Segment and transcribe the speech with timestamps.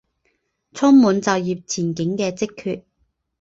[0.73, 2.83] 充满就业前景的职缺